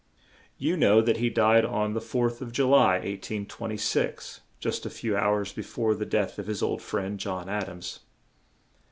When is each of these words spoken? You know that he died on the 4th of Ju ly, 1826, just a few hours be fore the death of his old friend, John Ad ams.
You 0.57 0.77
know 0.77 0.99
that 1.01 1.17
he 1.17 1.29
died 1.29 1.63
on 1.63 1.93
the 1.93 1.99
4th 1.99 2.41
of 2.41 2.51
Ju 2.51 2.67
ly, 2.69 2.93
1826, 2.93 4.41
just 4.59 4.83
a 4.83 4.89
few 4.89 5.15
hours 5.15 5.53
be 5.53 5.61
fore 5.61 5.93
the 5.93 6.07
death 6.07 6.39
of 6.39 6.47
his 6.47 6.63
old 6.63 6.81
friend, 6.81 7.19
John 7.19 7.47
Ad 7.47 7.69
ams. 7.69 7.99